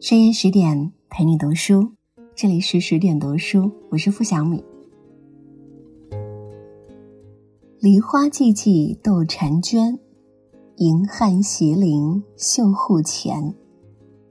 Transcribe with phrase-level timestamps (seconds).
[0.00, 1.90] 深夜十点陪你读书，
[2.36, 4.62] 这里是十点读书，我是付小米。
[7.80, 9.98] 梨花寂寂斗婵娟，
[10.76, 13.52] 银汉斜铃绣户前。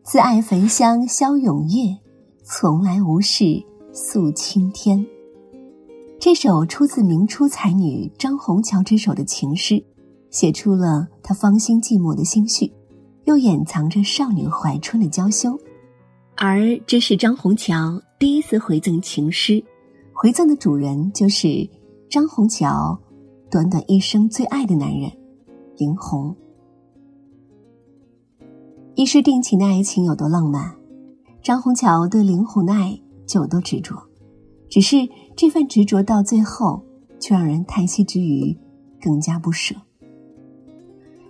[0.04, 1.98] 自爱焚香消永夜，
[2.44, 3.62] 从来无事
[3.92, 5.06] 诉青天。
[6.18, 9.84] 这首出自明初才女张虹桥之手的情诗，
[10.30, 12.72] 写出了她芳心寂寞的心绪。
[13.28, 15.60] 又掩藏着少女怀春的娇羞，
[16.38, 19.62] 而这是张虹桥第一次回赠情诗，
[20.14, 21.70] 回赠的主人就是
[22.10, 22.98] 张虹桥
[23.52, 25.12] 短短一生最爱的男人
[25.76, 26.34] 林红。
[28.96, 30.74] 一时定情的爱情有多浪漫，
[31.44, 32.98] 张虹桥对林红的爱
[33.28, 33.94] 就有多执着，
[34.70, 34.96] 只是
[35.36, 36.82] 这份执着到最后，
[37.20, 38.58] 却让人叹息之余
[39.02, 39.76] 更加不舍。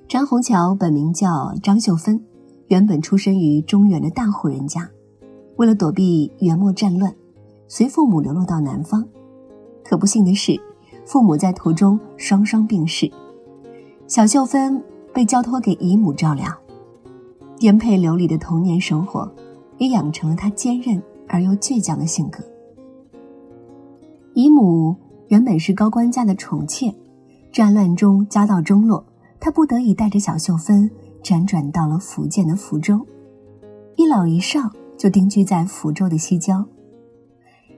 [0.07, 2.23] 张虹桥本名叫张秀芬，
[2.67, 4.89] 原本出身于中原的大户人家，
[5.57, 7.13] 为了躲避元末战乱，
[7.67, 9.05] 随父母流落到南方。
[9.83, 10.57] 可不幸的是，
[11.05, 13.11] 父母在途中双双病逝，
[14.07, 14.81] 小秀芬
[15.13, 16.45] 被交托给姨母照料。
[17.57, 19.29] 颠沛流离的童年生活，
[19.77, 22.41] 也养成了她坚韧而又倔强的性格。
[24.33, 24.95] 姨母
[25.27, 26.95] 原本是高官家的宠妾，
[27.51, 29.03] 战乱中家道中落。
[29.39, 30.89] 他不得已带着小秀芬
[31.23, 33.05] 辗转到了福建的福州，
[33.95, 34.59] 一老一少
[34.97, 36.65] 就定居在福州的西郊。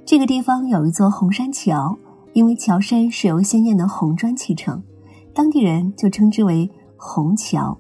[0.06, 1.98] 这个地方有一座红山桥，
[2.34, 4.82] 因为桥身是由鲜艳的红砖砌成，
[5.34, 7.78] 当地人就称之为红桥。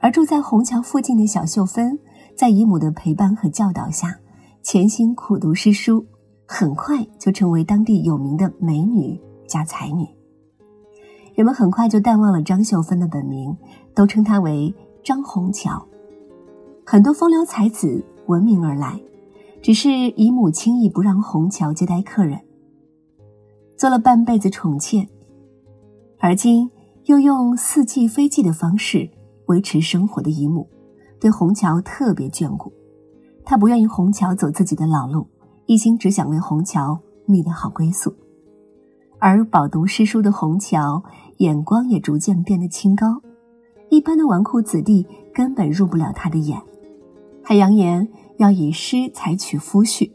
[0.00, 1.98] 而住在红桥附近的小秀芬，
[2.36, 4.18] 在姨母的陪伴和教导下，
[4.62, 6.06] 潜心苦读诗书，
[6.46, 10.06] 很快就成为当地有名的美女加才女。
[11.34, 13.56] 人们很快就淡忘了张秀芬的本名，
[13.94, 15.84] 都称她为张虹桥。
[16.86, 19.00] 很多风流才子闻名而来，
[19.60, 22.40] 只是姨母轻易不让虹桥接待客人。
[23.76, 25.08] 做了半辈子宠妾，
[26.20, 26.70] 而今
[27.06, 29.10] 又用似寄非寄的方式
[29.46, 30.68] 维持生活的姨母，
[31.18, 32.72] 对虹桥特别眷顾。
[33.44, 35.26] 她不愿意虹桥走自己的老路，
[35.66, 38.14] 一心只想为虹桥觅得好归宿。
[39.18, 41.02] 而饱读诗书的虹桥，
[41.38, 43.20] 眼光也逐渐变得清高，
[43.90, 46.60] 一般的纨绔子弟根本入不了他的眼。
[47.42, 48.08] 还扬言
[48.38, 50.10] 要以诗采取夫婿，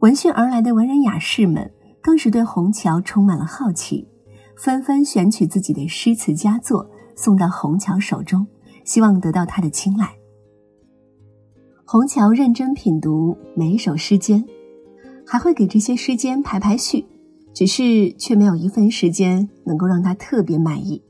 [0.00, 1.70] 闻讯而来的文人雅士们
[2.02, 4.08] 更是对虹桥充满了好奇，
[4.56, 8.46] 纷纷选取自己的诗词佳作送到虹桥手中，
[8.84, 10.16] 希望得到他的青睐。
[11.84, 14.44] 虹桥认真品读每一首诗笺，
[15.24, 17.06] 还会给这些诗笺排排序。
[17.56, 21.02] 只是却没有一分时间能够让他特别满意，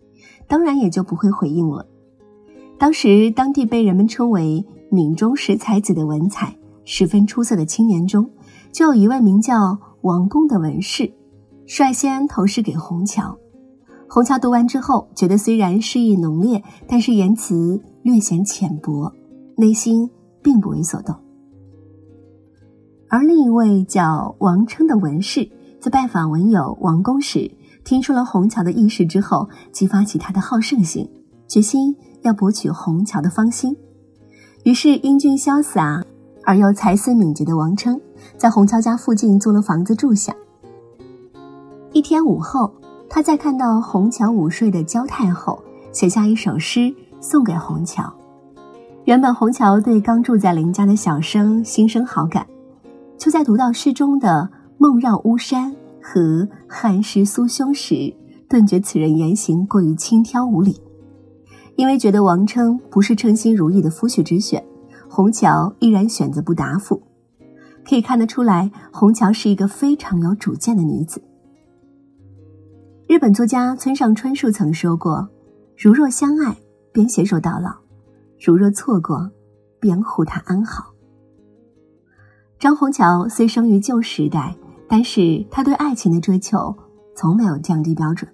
[0.47, 1.85] 当然也就不会回应了。
[2.79, 8.31] 当时当地被人们称为“闽中十才子”的文采十分出色的青年中，
[8.71, 11.13] 就有一位名叫王公的文士，
[11.67, 13.37] 率先投诗给虹桥。
[14.09, 19.13] 虹桥读完之后，觉得虽然诗意浓烈，但是言辞略显浅薄，
[19.57, 20.09] 内心
[20.45, 21.13] 并不为所动。
[23.09, 25.51] 而另一位叫王称的文士。
[25.81, 27.51] 在拜访文友王公时，
[27.85, 31.09] 听说了虹桥的意事之后，激发起他的好胜心，
[31.47, 33.77] 决心要博取虹桥的芳心。
[34.65, 36.03] 于是，英俊潇洒
[36.45, 38.01] 而又才思敏捷的王称，
[38.37, 40.35] 在虹桥家附近租了房子住下。
[41.93, 42.73] 一天午后，
[43.09, 45.63] 他在看到虹桥午睡的焦太后，
[45.93, 48.13] 写下一首诗送给虹桥。
[49.05, 52.45] 原本虹桥对刚住在邻家的小生心生好感，
[53.17, 54.51] 就在读到诗中的。
[54.79, 58.15] 梦绕巫山和汉诗苏兄时，
[58.49, 60.81] 顿觉此人言行过于轻佻无礼。
[61.77, 64.65] 因为觉得王称不是称心如意的夫婿之选，
[65.09, 67.03] 虹桥依然选择不答复。
[67.85, 71.23] 可以看得出来，虹桥是一个非常有主见的女子。
[73.07, 75.29] 日本作家村上春树曾说过
[75.77, 76.57] ：“如若相爱，
[76.93, 77.71] 便携手到老；
[78.45, 79.31] 如若错过，
[79.79, 80.93] 便护他安好。”
[82.59, 84.57] 张虹桥虽生于旧时代。
[84.89, 86.75] 但是他对爱情的追求
[87.15, 88.31] 从没有降低标准，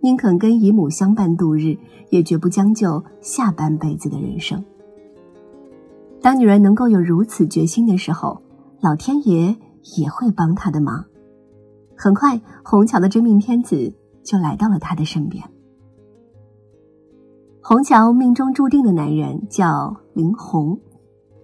[0.00, 1.76] 宁肯跟姨母相伴度日，
[2.10, 4.62] 也绝不将就下半辈子的人生。
[6.22, 8.40] 当女人能够有如此决心的时候，
[8.80, 9.56] 老天爷
[9.98, 11.04] 也会帮她的忙。
[11.96, 15.42] 很快，虹桥的真命天子就来到了她的身边。
[17.62, 20.78] 虹桥命中注定的男人叫林红，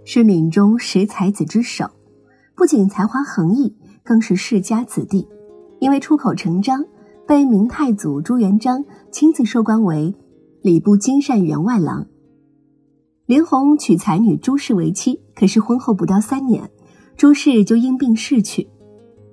[0.04, 1.90] 是闽中十才子之首，
[2.54, 3.74] 不仅才华横溢。
[4.06, 5.26] 更是世家子弟，
[5.80, 6.84] 因为出口成章，
[7.26, 10.14] 被明太祖朱元璋亲自授官为
[10.62, 12.06] 礼部金善员外郎。
[13.26, 16.70] 林红娶才女朱氏为妻，可是婚后不到三年，
[17.16, 18.68] 朱氏就因病逝去。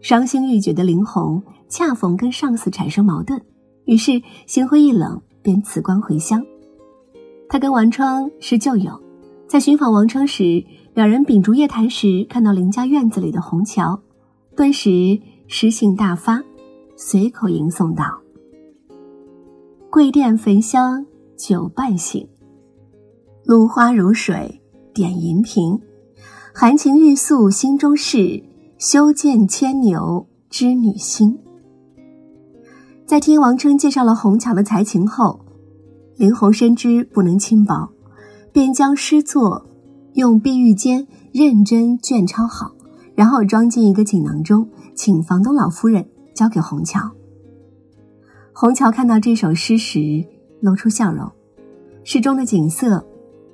[0.02, 3.40] 伤心欲绝的林红恰逢跟上司产生矛盾，
[3.86, 6.44] 于是心灰意冷，便辞官回乡。
[7.48, 9.00] 他跟王昌是旧友，
[9.48, 10.64] 在寻访王昌时，
[10.96, 14.02] 两人秉烛夜谈时，看到林家院子里的红桥，
[14.56, 16.40] 顿时诗兴大发，
[16.96, 18.22] 随口吟诵道
[19.90, 21.04] ：“桂殿焚香
[21.36, 22.28] 酒半醒。”
[23.46, 24.62] 芦花如水
[24.94, 25.82] 点银屏，
[26.54, 28.44] 含情欲诉心中事，
[28.78, 31.40] 休见牵牛织女星。
[33.08, 35.44] 在听王琛介绍了红桥的才情后，
[36.16, 37.92] 林红深知不能轻薄，
[38.52, 39.66] 便将诗作
[40.14, 42.72] 用碧玉笺认真卷抄好，
[43.16, 47.12] 然后装进一个锦囊中，请房东老夫人交给红桥。
[48.54, 50.24] 红桥看到这首诗时，
[50.62, 51.32] 露出笑容，
[52.04, 53.06] 诗中的景色。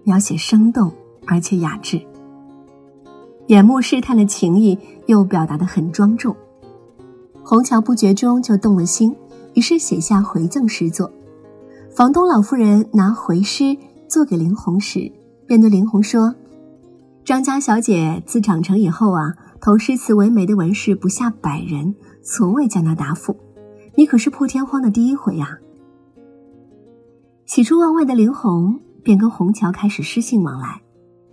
[0.05, 0.91] 描写生动
[1.27, 2.01] 而且雅致，
[3.47, 4.75] 眼目试探的情意
[5.05, 6.35] 又表达的很庄重，
[7.43, 9.15] 红桥不觉中就动了心，
[9.53, 11.11] 于是写下回赠诗作。
[11.95, 13.77] 房东老夫人拿回诗
[14.07, 15.11] 做给林红时，
[15.45, 16.33] 便对林红说
[17.23, 23.35] ：“张家小姐自长成以后啊，投诗词为媒的文士不下百人，从未将他答复，
[23.95, 25.57] 你可是破天荒的第一回啊！”
[27.45, 28.79] 喜出望外的林红。
[29.01, 30.81] 便跟红桥开始诗信往来，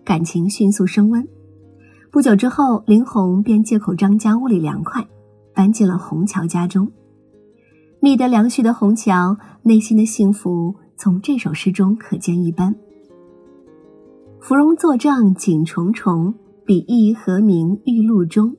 [0.05, 1.27] 感情迅速升温。
[2.13, 5.05] 不久之后，林红便借口张家屋里凉快，
[5.53, 6.91] 搬进了红桥家中。
[8.01, 12.75] 觅得良婿的红桥内心的幸福，从这首诗中可见一斑。
[14.41, 16.33] 芙蓉作帐锦重重，
[16.67, 18.55] 比翼和鸣玉露中。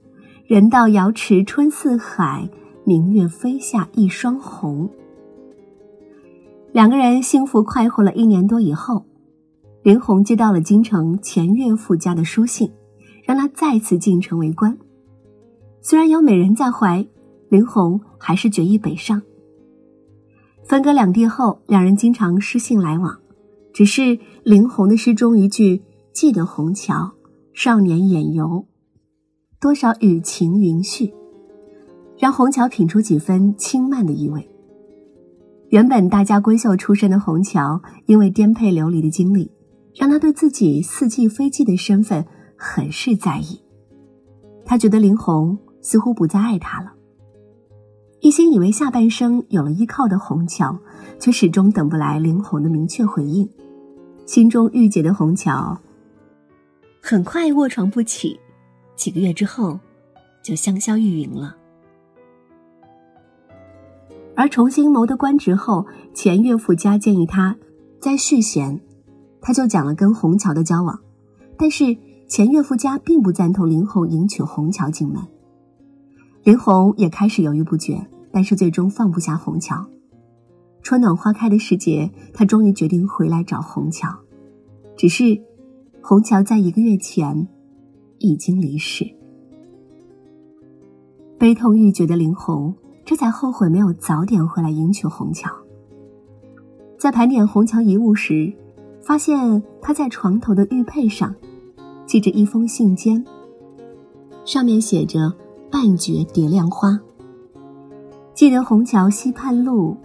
[0.46, 2.50] 人道瑶池春似海，
[2.86, 4.90] 明月飞下一双红。
[6.72, 9.06] 两个人幸福快活了一年多以后，
[9.84, 12.72] 林红接到了京城前岳父家的书信，
[13.26, 14.78] 让他再次进城为官。
[15.82, 17.06] 虽然有美人在怀，
[17.50, 19.22] 林红还是决意北上。
[20.64, 23.18] 分隔两地后，两人经常失信来往。
[23.74, 25.82] 只是林红的诗中一句
[26.14, 27.12] “记得虹桥，
[27.60, 28.68] 少年眼游”，
[29.60, 31.12] 多少雨晴云絮，
[32.16, 34.48] 让虹桥品出几分轻慢的意味。
[35.70, 39.52] 原本大家闺秀出身的红桥，因为颠沛流离的经历，
[39.96, 42.24] 让他对自己四季非继的身份
[42.56, 43.60] 很是在意。
[44.64, 46.94] 他觉得林红似乎不再爱他了，
[48.20, 50.78] 一心以为下半生有了依靠的红桥，
[51.20, 53.50] 却始终等不来林红的明确回应。
[54.28, 55.82] 心中郁结的红桥，
[57.10, 58.38] 很快卧床不起，
[58.98, 59.80] 几个月之后，
[60.44, 61.56] 就香消玉殒了。
[64.36, 67.56] 而重新谋得官职后，前岳父家建议他
[68.02, 68.82] 再续弦，
[69.40, 71.00] 他就讲了跟红桥的交往。
[71.58, 71.96] 但是
[72.28, 75.26] 前岳父家并不赞同林红迎娶红桥进门，
[76.44, 79.88] 林红也开始犹豫不决，但是最终放不下红桥。
[80.82, 84.14] 春暖花开的时节，他终于决定回来找红桥。
[84.98, 85.42] 只是
[86.02, 87.48] 红桥在一个月前
[88.20, 89.06] 已经离世，
[91.38, 92.74] 悲痛欲绝的林红。
[93.06, 95.50] 这才后悔没有早点回来迎娶红桥。
[96.98, 98.52] 在盘点红桥遗物时，
[99.02, 101.34] 发现他在床头的玉佩上
[102.06, 103.26] 系着一封信笺，
[104.44, 105.34] 上面写着
[105.72, 107.00] “半绝蝶恋花”。
[108.36, 109.96] 记得红桥西畔路，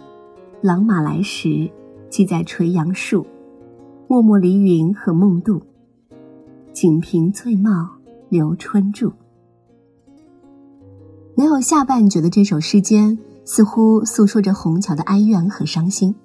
[0.61, 1.69] 郎马来时，
[2.09, 3.25] 系在垂杨树。
[4.07, 5.61] 脉脉离云和梦渡，
[6.73, 7.87] 锦屏翠帽
[8.29, 9.13] 留春住。
[11.35, 16.15] 没有下半句的这首诗间，似乎诉说着红桥的哀怨和伤心，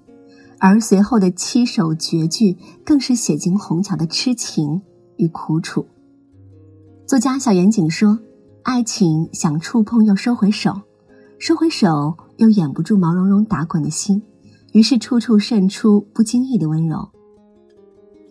[0.59, 4.81] 而随后的七首绝句更是写尽红桥的痴情
[5.17, 5.87] 与苦楚。
[7.07, 8.19] 作家小严谨说
[8.65, 10.81] ：“爱情想触碰又收回手，
[11.39, 14.23] 收回手又掩不住毛茸茸打滚的心，
[14.73, 17.09] 于是处处渗出不经意的温柔。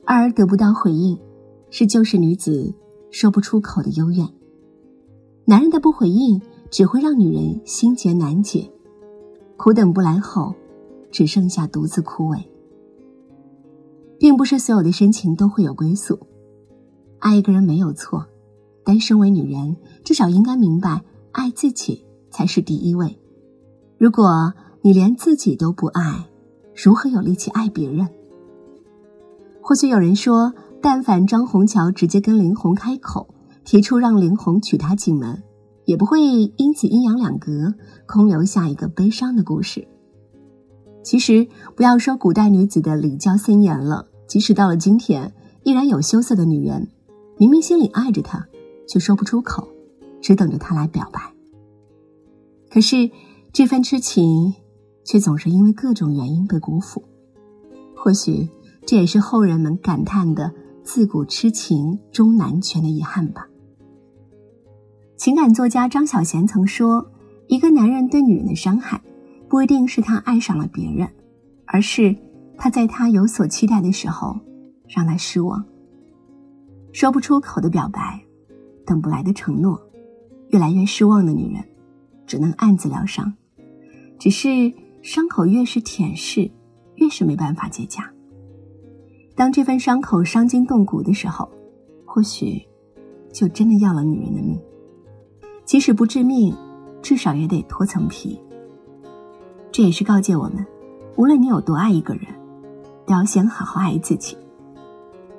[0.06, 1.20] 而得不到回应，
[1.70, 2.74] 是旧时女子
[3.12, 4.28] 说不出口的幽怨。
[5.46, 8.70] 男人的不回应。”只会让女人心结难解，
[9.56, 10.54] 苦等不来后，
[11.10, 12.44] 只剩下独自枯萎。
[14.20, 16.20] 并不是所有的深情都会有归宿，
[17.20, 18.26] 爱一个人没有错，
[18.84, 23.18] 但身为女人，至少应该明白，爱自己才是第一位。
[23.98, 26.28] 如果你连自己都不爱，
[26.76, 28.06] 如何有力气爱别人？
[29.62, 35.44] 或许有人说，但凡张虹桥直接跟林红开口，提出让林红娶她进门。
[35.86, 36.22] 也不会
[36.58, 37.74] 因此阴阳两隔，
[38.06, 39.88] 空留下一个悲伤的故事。
[41.02, 46.90] 其实，不要说古代女子的礼教森严了，即使到了今天，依然有羞涩的女人，
[47.38, 48.46] 明明心里爱着他，
[48.86, 49.66] 却说不出口，
[50.22, 51.22] 只等着他来表白。
[52.70, 53.10] 可是
[53.54, 54.56] 这份痴情，
[55.06, 57.02] 却总是因为各种原因被辜负。
[57.96, 58.50] 或许
[58.86, 60.52] 这也是后人们感叹的
[60.88, 63.46] “自古痴情终难全”的遗憾吧。
[65.18, 67.12] 情感作家张小娴曾说
[67.50, 69.02] ：“一个男人对女人的伤害，
[69.50, 71.06] 不一定是他爱上了别人，
[71.66, 72.16] 而是
[72.58, 74.40] 他在他有所期待的时候，
[74.88, 75.62] 让他失望。
[76.94, 78.24] 说不出口的表白，
[78.86, 79.78] 等不来的承诺，
[80.52, 81.62] 越来越失望的女人，
[82.26, 83.34] 只能暗自疗伤。
[84.18, 86.50] 只是伤口越是舔舐，
[86.96, 88.08] 越是没办法结痂。
[89.38, 91.48] 当这份伤口伤筋动骨的时候，
[92.04, 92.60] 或许
[93.32, 94.60] 就真的要了女人的命。”
[95.64, 96.56] 即使不致命，
[97.04, 98.42] 至少也得脱层皮。
[99.72, 100.66] 这也是告诫我们：
[101.18, 102.24] 无论你有多爱一个人，
[103.06, 104.36] 都要先好好爱自己。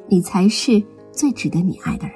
[0.07, 2.15] 你才是最值得你爱的人。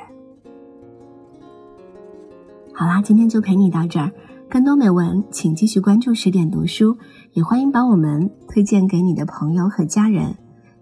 [2.73, 4.12] 好啦，今天就陪你到这儿。
[4.49, 6.97] 更多美文，请继续关注十点读书，
[7.33, 10.37] 也欢迎把我们推荐给你的朋友和家人，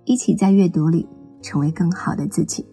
[0.05, 1.09] 一起在阅读里
[1.43, 2.67] 成为更好的自己。